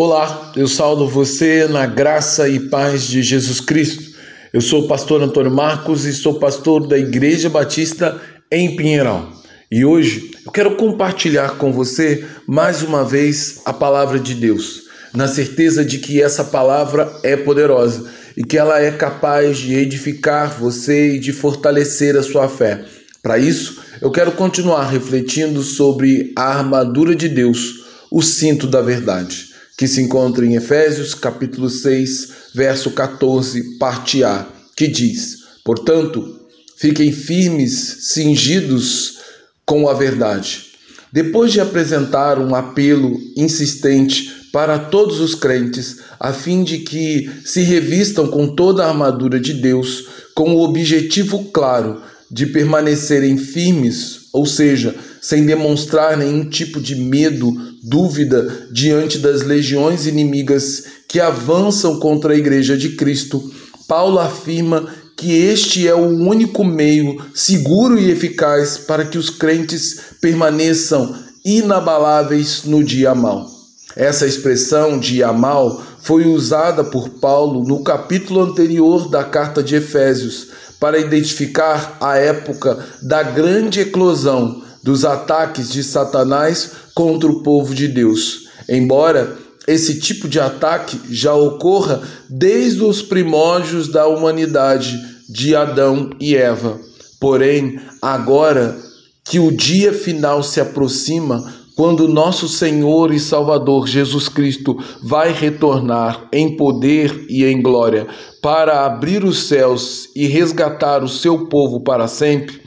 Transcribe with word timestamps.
Olá, 0.00 0.52
eu 0.54 0.68
saldo 0.68 1.08
você 1.08 1.66
na 1.66 1.84
graça 1.84 2.48
e 2.48 2.60
paz 2.70 3.02
de 3.02 3.20
Jesus 3.20 3.58
Cristo. 3.58 4.16
Eu 4.52 4.60
sou 4.60 4.84
o 4.84 4.86
pastor 4.86 5.20
Antônio 5.20 5.50
Marcos 5.50 6.04
e 6.04 6.12
sou 6.12 6.38
pastor 6.38 6.86
da 6.86 6.96
Igreja 6.96 7.50
Batista 7.50 8.16
em 8.48 8.76
Pinheiral. 8.76 9.28
E 9.68 9.84
hoje 9.84 10.30
eu 10.46 10.52
quero 10.52 10.76
compartilhar 10.76 11.58
com 11.58 11.72
você 11.72 12.24
mais 12.46 12.80
uma 12.80 13.04
vez 13.04 13.60
a 13.64 13.72
palavra 13.72 14.20
de 14.20 14.34
Deus, 14.34 14.82
na 15.12 15.26
certeza 15.26 15.84
de 15.84 15.98
que 15.98 16.22
essa 16.22 16.44
palavra 16.44 17.12
é 17.24 17.36
poderosa 17.36 18.08
e 18.36 18.44
que 18.44 18.56
ela 18.56 18.80
é 18.80 18.92
capaz 18.92 19.58
de 19.58 19.74
edificar 19.74 20.56
você 20.60 21.16
e 21.16 21.18
de 21.18 21.32
fortalecer 21.32 22.16
a 22.16 22.22
sua 22.22 22.48
fé. 22.48 22.84
Para 23.20 23.36
isso, 23.36 23.82
eu 24.00 24.12
quero 24.12 24.30
continuar 24.30 24.90
refletindo 24.90 25.60
sobre 25.64 26.32
a 26.36 26.56
armadura 26.56 27.16
de 27.16 27.28
Deus, 27.28 27.80
o 28.12 28.22
cinto 28.22 28.68
da 28.68 28.80
verdade 28.80 29.57
que 29.78 29.86
se 29.86 30.02
encontra 30.02 30.44
em 30.44 30.56
Efésios 30.56 31.14
capítulo 31.14 31.70
6, 31.70 32.28
verso 32.52 32.90
14, 32.90 33.78
parte 33.78 34.24
A, 34.24 34.44
que 34.76 34.88
diz: 34.88 35.36
Portanto, 35.64 36.40
fiquem 36.76 37.12
firmes, 37.12 38.08
cingidos 38.12 39.18
com 39.64 39.88
a 39.88 39.94
verdade. 39.94 40.66
Depois 41.12 41.52
de 41.52 41.60
apresentar 41.60 42.40
um 42.40 42.56
apelo 42.56 43.20
insistente 43.36 44.48
para 44.52 44.80
todos 44.80 45.20
os 45.20 45.36
crentes, 45.36 45.98
a 46.18 46.32
fim 46.32 46.64
de 46.64 46.78
que 46.78 47.30
se 47.44 47.60
revistam 47.60 48.26
com 48.26 48.48
toda 48.56 48.84
a 48.84 48.88
armadura 48.88 49.38
de 49.38 49.54
Deus, 49.54 50.06
com 50.34 50.56
o 50.56 50.64
objetivo 50.64 51.44
claro 51.52 52.02
de 52.28 52.46
permanecerem 52.46 53.38
firmes, 53.38 54.27
ou 54.38 54.46
seja, 54.46 54.94
sem 55.20 55.44
demonstrar 55.44 56.16
nenhum 56.16 56.48
tipo 56.48 56.80
de 56.80 56.94
medo, 56.94 57.52
dúvida 57.82 58.68
diante 58.70 59.18
das 59.18 59.42
legiões 59.42 60.06
inimigas 60.06 60.84
que 61.08 61.18
avançam 61.18 61.98
contra 61.98 62.32
a 62.32 62.36
Igreja 62.36 62.76
de 62.76 62.90
Cristo, 62.90 63.52
Paulo 63.88 64.20
afirma 64.20 64.86
que 65.16 65.32
este 65.32 65.88
é 65.88 65.94
o 65.94 66.06
único 66.06 66.62
meio 66.62 67.20
seguro 67.34 67.98
e 67.98 68.12
eficaz 68.12 68.78
para 68.78 69.04
que 69.04 69.18
os 69.18 69.28
crentes 69.28 70.02
permaneçam 70.20 71.16
inabaláveis 71.44 72.62
no 72.62 72.84
dia 72.84 73.16
mal. 73.16 73.57
Essa 73.96 74.26
expressão 74.26 74.98
dia 74.98 75.32
mal 75.32 75.82
foi 76.00 76.26
usada 76.26 76.84
por 76.84 77.08
Paulo 77.08 77.64
no 77.64 77.82
capítulo 77.82 78.42
anterior 78.42 79.08
da 79.10 79.24
carta 79.24 79.62
de 79.62 79.76
Efésios 79.76 80.48
para 80.78 80.98
identificar 80.98 81.96
a 82.00 82.16
época 82.16 82.78
da 83.02 83.22
grande 83.22 83.80
eclosão 83.80 84.62
dos 84.82 85.04
ataques 85.04 85.70
de 85.70 85.82
Satanás 85.82 86.70
contra 86.94 87.28
o 87.28 87.42
povo 87.42 87.74
de 87.74 87.88
Deus. 87.88 88.48
Embora 88.68 89.36
esse 89.66 89.98
tipo 90.00 90.28
de 90.28 90.40
ataque 90.40 91.00
já 91.10 91.34
ocorra 91.34 92.00
desde 92.28 92.82
os 92.82 93.02
primórdios 93.02 93.88
da 93.88 94.06
humanidade 94.06 94.98
de 95.28 95.54
Adão 95.54 96.10
e 96.18 96.34
Eva. 96.34 96.78
Porém, 97.20 97.78
agora 98.00 98.78
que 99.24 99.38
o 99.38 99.50
dia 99.50 99.92
final 99.92 100.42
se 100.42 100.58
aproxima, 100.58 101.52
quando 101.78 102.08
nosso 102.08 102.48
Senhor 102.48 103.12
e 103.14 103.20
Salvador 103.20 103.86
Jesus 103.86 104.28
Cristo 104.28 104.76
vai 105.00 105.32
retornar 105.32 106.26
em 106.32 106.56
poder 106.56 107.24
e 107.28 107.44
em 107.44 107.62
glória 107.62 108.08
para 108.42 108.84
abrir 108.84 109.22
os 109.22 109.44
céus 109.44 110.08
e 110.16 110.26
resgatar 110.26 111.04
o 111.04 111.08
seu 111.08 111.46
povo 111.46 111.80
para 111.80 112.08
sempre, 112.08 112.60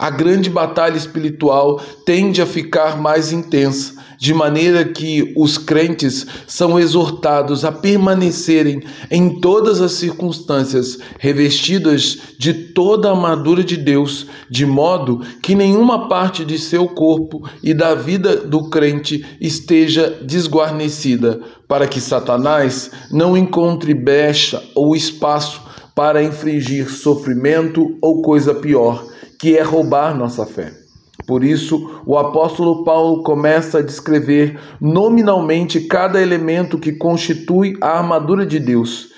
a 0.00 0.08
grande 0.08 0.48
batalha 0.48 0.96
espiritual 0.96 1.78
tende 2.06 2.40
a 2.40 2.46
ficar 2.46 2.98
mais 2.98 3.32
intensa, 3.32 3.92
de 4.16 4.32
maneira 4.32 4.82
que 4.82 5.34
os 5.36 5.58
crentes 5.58 6.26
são 6.46 6.80
exortados 6.80 7.66
a 7.66 7.70
permanecerem 7.70 8.82
em 9.10 9.38
todas 9.40 9.78
as 9.82 9.92
circunstâncias 9.92 10.98
revestidas 11.18 12.16
de 12.38 12.54
toda 12.54 13.08
a 13.08 13.10
armadura 13.10 13.62
de 13.62 13.76
Deus, 13.76 14.26
de 14.48 14.64
modo 14.64 15.20
que 15.42 15.54
nenhuma 15.54 16.08
parte 16.08 16.46
de 16.46 16.58
seu 16.58 16.88
corpo 16.88 17.46
e 17.62 17.74
da 17.74 17.94
vida 17.94 18.36
do 18.36 18.70
crente 18.70 19.22
esteja 19.38 20.18
desguarnecida, 20.22 21.40
para 21.68 21.86
que 21.86 22.00
Satanás 22.00 22.90
não 23.10 23.36
encontre 23.36 23.92
brecha 23.92 24.62
ou 24.74 24.96
espaço 24.96 25.60
para 25.94 26.22
infligir 26.22 26.88
sofrimento 26.88 27.98
ou 28.00 28.22
coisa 28.22 28.54
pior 28.54 29.04
que 29.40 29.56
é 29.56 29.62
roubar 29.62 30.14
nossa 30.16 30.44
fé. 30.44 30.70
Por 31.26 31.42
isso, 31.42 32.02
o 32.04 32.18
apóstolo 32.18 32.84
Paulo 32.84 33.22
começa 33.22 33.78
a 33.78 33.82
descrever 33.82 34.58
nominalmente 34.80 35.80
cada 35.82 36.20
elemento 36.20 36.78
que 36.78 36.92
constitui 36.92 37.76
a 37.80 37.98
armadura 37.98 38.44
de 38.44 38.58
Deus, 38.58 39.08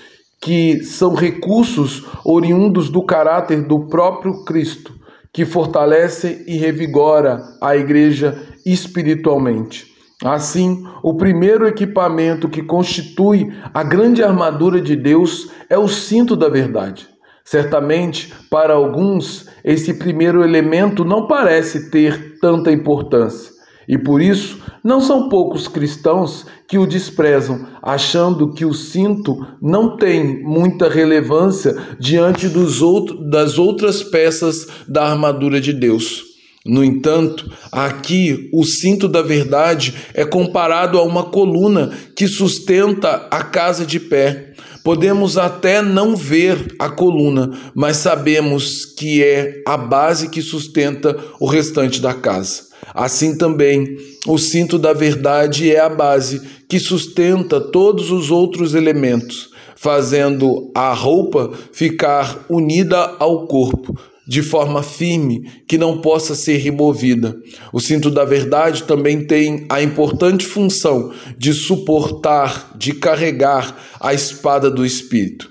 que 0.41 0.83
são 0.84 1.15
recursos 1.15 2.05
oriundos 2.25 2.88
do 2.88 3.03
caráter 3.03 3.62
do 3.62 3.87
próprio 3.87 4.44
Cristo, 4.44 4.94
que 5.33 5.44
fortalece 5.44 6.44
e 6.47 6.56
revigora 6.56 7.43
a 7.60 7.77
igreja 7.77 8.41
espiritualmente. 8.65 9.87
Assim, 10.25 10.87
o 11.03 11.15
primeiro 11.15 11.66
equipamento 11.66 12.49
que 12.49 12.62
constitui 12.62 13.53
a 13.75 13.83
grande 13.83 14.22
armadura 14.22 14.81
de 14.81 14.94
Deus 14.94 15.50
é 15.69 15.77
o 15.77 15.89
cinto 15.89 16.37
da 16.37 16.49
verdade. 16.49 17.09
Certamente, 17.44 18.32
para 18.50 18.75
alguns, 18.75 19.48
esse 19.64 19.94
primeiro 19.94 20.44
elemento 20.44 21.04
não 21.04 21.26
parece 21.26 21.91
ter 21.91 22.38
tanta 22.41 22.70
importância. 22.70 23.53
E 23.88 23.98
por 23.98 24.22
isso, 24.22 24.60
não 24.82 25.00
são 25.00 25.28
poucos 25.28 25.66
cristãos 25.69 26.47
que 26.69 26.78
o 26.78 26.86
desprezam, 26.86 27.66
achando 27.82 28.53
que 28.53 28.64
o 28.64 28.72
cinto 28.72 29.47
não 29.60 29.97
tem 29.97 30.42
muita 30.42 30.88
relevância 30.88 31.76
diante 31.98 32.48
dos 32.48 32.80
outros, 32.80 33.30
das 33.30 33.59
outras 33.59 34.03
peças 34.03 34.66
da 34.88 35.10
armadura 35.10 35.60
de 35.60 35.72
Deus. 35.72 36.31
No 36.65 36.84
entanto, 36.84 37.50
aqui 37.73 38.49
o 38.53 38.65
cinto 38.65 39.09
da 39.09 39.21
verdade 39.21 39.95
é 40.15 40.25
comparado 40.25 40.97
a 40.97 41.03
uma 41.03 41.25
coluna 41.25 41.93
que 42.15 42.28
sustenta 42.28 43.27
a 43.33 43.43
casa 43.43 43.84
de 43.84 43.99
pé. 43.99 44.53
Podemos 44.84 45.37
até 45.37 45.83
não 45.83 46.15
ver 46.15 46.75
a 46.78 46.89
coluna, 46.89 47.51
mas 47.75 47.97
sabemos 47.97 48.84
que 48.84 49.25
é 49.25 49.62
a 49.67 49.77
base 49.77 50.28
que 50.28 50.41
sustenta 50.41 51.17
o 51.41 51.47
restante 51.47 52.01
da 52.01 52.15
casa. 52.15 52.71
Assim 52.95 53.37
também, 53.37 53.97
o 54.27 54.39
cinto 54.39 54.78
da 54.78 54.93
verdade 54.93 55.71
é 55.71 55.81
a 55.81 55.89
base 55.89 56.43
que 56.69 56.78
sustenta 56.78 57.61
todos 57.61 58.12
os 58.12 58.31
outros 58.31 58.75
elementos, 58.75 59.51
fazendo 59.75 60.71
a 60.75 60.93
roupa 60.93 61.53
ficar 61.72 62.45
unida 62.49 63.17
ao 63.19 63.49
corpo 63.49 63.97
de 64.27 64.43
forma 64.43 64.83
firme 64.83 65.50
que 65.66 65.77
não 65.77 66.00
possa 66.00 66.34
ser 66.34 66.59
removida. 66.59 67.37
O 67.72 67.81
cinto 67.81 68.10
da 68.10 68.25
verdade 68.25 68.84
também 68.84 69.25
tem 69.25 69.66
a 69.69 69.83
importante 69.83 70.47
função 70.47 71.12
de 71.37 71.53
suportar, 71.53 72.72
de 72.77 72.94
carregar 72.94 73.77
a 74.00 74.15
espada 74.15 74.71
do 74.71 74.84
Espírito. 74.87 75.50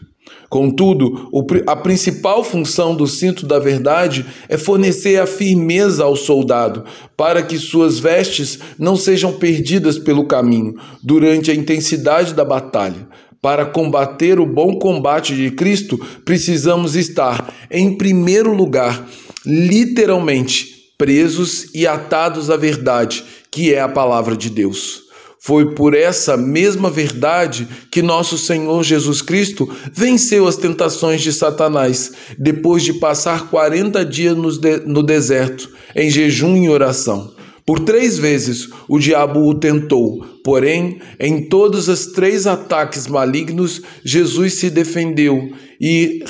Contudo, 0.51 1.29
a 1.65 1.77
principal 1.77 2.43
função 2.43 2.93
do 2.93 3.07
cinto 3.07 3.45
da 3.45 3.57
verdade 3.57 4.25
é 4.49 4.57
fornecer 4.57 5.17
a 5.17 5.25
firmeza 5.25 6.03
ao 6.03 6.13
soldado, 6.13 6.83
para 7.15 7.41
que 7.41 7.57
suas 7.57 7.99
vestes 7.99 8.59
não 8.77 8.97
sejam 8.97 9.31
perdidas 9.31 9.97
pelo 9.97 10.27
caminho 10.27 10.75
durante 11.01 11.49
a 11.49 11.55
intensidade 11.55 12.33
da 12.33 12.43
batalha. 12.43 13.07
Para 13.41 13.65
combater 13.65 14.39
o 14.39 14.45
bom 14.45 14.77
combate 14.77 15.35
de 15.35 15.49
Cristo, 15.49 15.97
precisamos 16.23 16.95
estar, 16.95 17.51
em 17.71 17.97
primeiro 17.97 18.53
lugar, 18.53 19.07
literalmente 19.43 20.93
presos 20.95 21.73
e 21.73 21.87
atados 21.87 22.51
à 22.51 22.55
verdade, 22.55 23.23
que 23.49 23.73
é 23.73 23.81
a 23.81 23.89
palavra 23.89 24.37
de 24.37 24.51
Deus. 24.51 25.01
Foi 25.39 25.73
por 25.73 25.95
essa 25.95 26.37
mesma 26.37 26.87
verdade 26.91 27.67
que 27.91 28.03
nosso 28.03 28.37
Senhor 28.37 28.83
Jesus 28.83 29.23
Cristo 29.23 29.67
venceu 29.91 30.47
as 30.47 30.55
tentações 30.55 31.23
de 31.23 31.33
Satanás, 31.33 32.11
depois 32.37 32.83
de 32.83 32.93
passar 32.93 33.49
40 33.49 34.05
dias 34.05 34.37
no 34.37 35.01
deserto, 35.01 35.67
em 35.95 36.11
jejum 36.11 36.55
e 36.57 36.69
oração. 36.69 37.33
Por 37.65 37.79
três 37.79 38.19
vezes 38.19 38.69
o 38.87 38.99
diabo 38.99 39.47
o 39.47 39.55
tentou, 39.55 40.23
porém, 40.43 40.99
em 41.19 41.43
todos 41.43 41.87
os 41.87 42.07
três 42.07 42.47
ataques 42.47 43.07
malignos, 43.07 43.81
Jesus 44.03 44.55
se 44.55 44.69
defendeu 44.69 45.51
e 45.79 46.23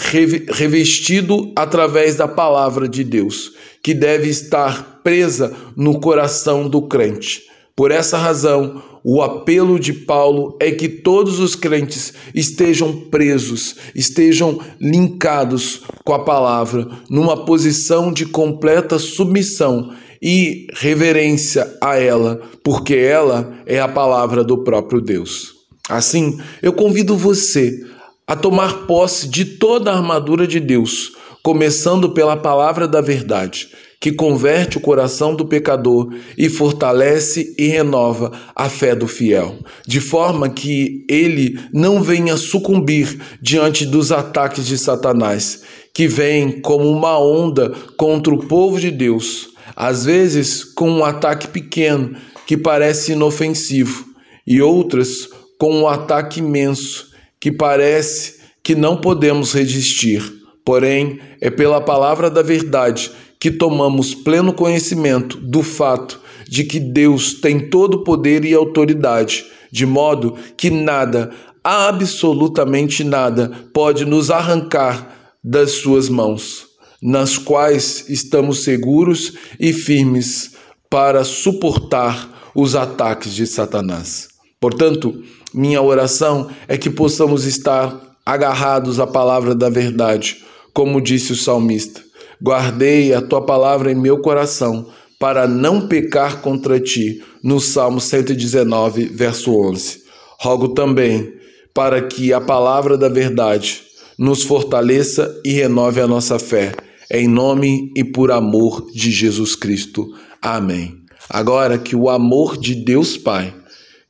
revestido 0.50 1.52
através 1.56 2.16
da 2.16 2.28
palavra 2.28 2.88
de 2.88 3.04
Deus, 3.04 3.54
que 3.84 3.94
deve 3.94 4.30
estar 4.30 5.02
presa 5.04 5.54
no 5.76 6.00
coração 6.00 6.68
do 6.68 6.82
crente. 6.84 7.44
Por 7.76 7.90
essa 7.90 8.18
razão, 8.18 8.82
o 9.04 9.22
apelo 9.22 9.80
de 9.80 9.94
Paulo 9.94 10.56
é 10.60 10.72
que 10.72 10.88
todos 10.88 11.40
os 11.40 11.56
crentes 11.56 12.14
estejam 12.36 12.94
presos, 13.10 13.76
estejam 13.96 14.60
linkados 14.80 15.82
com 16.04 16.14
a 16.14 16.24
palavra, 16.24 16.88
numa 17.10 17.46
posição 17.46 18.12
de 18.12 18.26
completa 18.26 19.00
submissão 19.00 19.94
e 20.22 20.68
reverência 20.74 21.78
a 21.82 21.98
ela, 21.98 22.42
porque 22.64 22.96
ela 22.96 23.54
é 23.66 23.80
a 23.80 23.88
palavra 23.88 24.44
do 24.44 24.64
próprio 24.64 25.02
Deus. 25.02 25.54
Assim, 25.90 26.40
eu 26.62 26.72
convido 26.72 27.18
você 27.18 27.82
a 28.28 28.36
tomar 28.36 28.86
posse 28.86 29.28
de 29.28 29.44
toda 29.44 29.92
a 29.92 29.98
armadura 29.98 30.48
de 30.48 30.60
Deus, 30.60 31.12
começando 31.44 32.12
pela 32.12 32.38
palavra 32.38 32.88
da 32.88 33.02
verdade, 33.02 33.70
que 34.00 34.12
converte 34.12 34.78
o 34.78 34.82
coração 34.82 35.36
do 35.36 35.46
pecador 35.46 36.14
e 36.38 36.50
fortalece 36.50 37.56
e 37.58 37.68
renova 37.68 38.32
a 38.56 38.70
fé 38.70 38.96
do 38.96 39.08
fiel, 39.08 39.58
de 39.86 40.00
forma 40.00 40.50
que 40.50 41.06
ele 41.10 41.60
não 41.74 42.02
venha 42.02 42.38
sucumbir 42.38 43.20
diante 43.42 43.86
dos 43.86 44.12
ataques 44.12 44.66
de 44.66 44.78
Satanás, 44.78 45.64
que 45.94 46.08
vem 46.08 46.62
como 46.62 46.90
uma 46.90 47.20
onda 47.20 47.72
contra 47.98 48.34
o 48.34 48.48
povo 48.48 48.80
de 48.80 48.90
Deus, 48.90 49.51
às 49.76 50.06
vezes 50.06 50.64
com 50.64 50.90
um 50.90 51.06
ataque 51.06 51.48
pequeno 51.48 52.16
que 52.46 52.58
parece 52.58 53.14
inofensivo, 53.14 54.06
e 54.46 54.62
outras 54.62 55.30
com 55.58 55.74
um 55.82 55.88
ataque 55.88 56.40
imenso 56.40 57.12
que 57.40 57.52
parece 57.52 58.42
que 58.64 58.76
não 58.76 58.98
podemos 58.98 59.54
resistir. 59.54 60.22
Porém, 60.66 61.20
é 61.40 61.50
pela 61.50 61.82
palavra 61.82 62.30
da 62.30 62.42
verdade 62.42 63.12
que 63.40 63.50
tomamos 63.50 64.14
pleno 64.14 64.54
conhecimento 64.54 65.38
do 65.38 65.64
fato 65.64 66.20
de 66.48 66.64
que 66.64 66.80
Deus 66.80 67.36
tem 67.36 67.70
todo 67.70 67.96
o 67.96 68.04
poder 68.04 68.46
e 68.46 68.54
autoridade, 68.54 69.46
de 69.72 69.86
modo 69.86 70.38
que 70.56 70.70
nada, 70.70 71.32
absolutamente 71.64 73.04
nada, 73.04 73.52
pode 73.74 74.06
nos 74.06 74.30
arrancar 74.30 75.36
das 75.44 75.72
suas 75.72 76.10
mãos, 76.10 76.68
nas 77.02 77.38
quais 77.38 78.06
estamos 78.10 78.64
seguros 78.64 79.34
e 79.60 79.74
firmes 79.74 80.52
para 80.90 81.24
suportar 81.24 82.52
os 82.54 82.76
ataques 82.76 83.34
de 83.34 83.48
Satanás. 83.48 84.28
Portanto, 84.60 85.24
minha 85.54 85.82
oração 85.82 86.50
é 86.68 86.78
que 86.78 86.90
possamos 86.90 87.46
estar 87.46 88.16
agarrados 88.26 89.00
à 89.00 89.08
palavra 89.08 89.56
da 89.56 89.70
verdade, 89.70 90.44
como 90.74 91.02
disse 91.02 91.32
o 91.32 91.36
salmista. 91.36 92.02
Guardei 92.42 93.14
a 93.14 93.22
tua 93.22 93.46
palavra 93.46 93.92
em 93.92 93.96
meu 93.96 94.20
coração 94.20 94.88
para 95.20 95.48
não 95.48 95.88
pecar 95.88 96.42
contra 96.42 96.80
ti, 96.80 97.24
no 97.44 97.60
Salmo 97.60 98.00
119, 98.00 99.06
verso 99.06 99.56
11. 99.56 100.02
Rogo 100.40 100.70
também 100.70 101.34
para 101.74 102.02
que 102.02 102.34
a 102.34 102.42
palavra 102.42 102.98
da 102.98 103.08
verdade 103.08 103.84
nos 104.18 104.44
fortaleça 104.44 105.40
e 105.46 105.54
renove 105.54 106.02
a 106.02 106.08
nossa 106.08 106.38
fé. 106.38 106.72
Em 107.14 107.28
nome 107.28 107.92
e 107.94 108.06
por 108.06 108.32
amor 108.32 108.90
de 108.94 109.12
Jesus 109.12 109.54
Cristo. 109.54 110.16
Amém. 110.42 110.96
Agora 111.30 111.78
que 111.78 111.94
o 111.94 112.10
amor 112.10 112.58
de 112.58 112.74
Deus 112.74 113.18
Pai, 113.18 113.54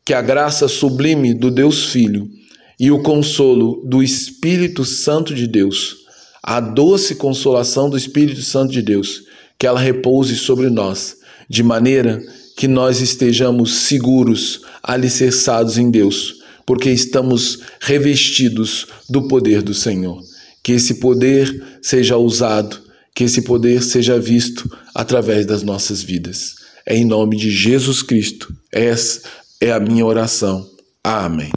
que 0.06 0.14
a 0.14 0.22
graça 0.22 0.68
sublime 0.68 1.34
do 1.34 1.50
Deus 1.50 1.86
Filho, 1.86 2.30
e 2.80 2.92
o 2.92 3.02
consolo 3.02 3.84
do 3.88 4.04
Espírito 4.04 4.86
Santo 4.86 5.34
de 5.34 5.48
Deus, 5.48 5.98
a 6.44 6.60
doce 6.60 7.16
consolação 7.16 7.90
do 7.90 7.98
Espírito 7.98 8.44
Santo 8.44 8.72
de 8.72 8.84
Deus, 8.84 9.24
que 9.58 9.66
ela 9.66 9.80
repouse 9.80 10.36
sobre 10.36 10.70
nós, 10.70 11.18
de 11.50 11.64
maneira 11.64 12.22
que 12.56 12.68
nós 12.68 13.02
estejamos 13.02 13.72
seguros, 13.72 14.62
alicerçados 14.84 15.80
em 15.80 15.90
Deus, 15.90 16.36
porque 16.68 16.92
estamos 16.92 17.62
revestidos 17.80 18.86
do 19.10 19.28
poder 19.28 19.64
do 19.64 19.74
Senhor. 19.74 20.22
Que 20.62 20.74
esse 20.74 21.00
poder 21.00 21.80
seja 21.82 22.16
usado, 22.16 22.91
que 23.16 23.24
esse 23.24 23.42
poder 23.42 23.82
seja 23.84 24.20
visto 24.20 24.70
através 24.96 25.46
das 25.46 25.64
nossas 25.64 26.02
vidas. 26.02 26.56
É 26.86 26.96
em 26.96 27.06
nome 27.06 27.38
de 27.38 27.50
Jesus 27.50 28.02
Cristo. 28.02 28.54
Essa 28.72 29.22
é 29.60 29.72
a 29.72 29.80
minha 29.80 30.06
oração. 30.06 30.68
Amém. 31.04 31.50